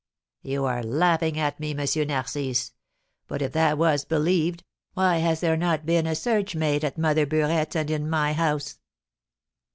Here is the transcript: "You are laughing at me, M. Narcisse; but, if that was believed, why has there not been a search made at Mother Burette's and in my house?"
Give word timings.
"You 0.41 0.65
are 0.65 0.81
laughing 0.81 1.37
at 1.37 1.59
me, 1.59 1.77
M. 1.77 2.07
Narcisse; 2.07 2.71
but, 3.27 3.43
if 3.43 3.51
that 3.51 3.77
was 3.77 4.03
believed, 4.03 4.63
why 4.95 5.17
has 5.17 5.41
there 5.41 5.55
not 5.55 5.85
been 5.85 6.07
a 6.07 6.15
search 6.15 6.55
made 6.55 6.83
at 6.83 6.97
Mother 6.97 7.27
Burette's 7.27 7.75
and 7.75 7.91
in 7.91 8.09
my 8.09 8.33
house?" 8.33 8.79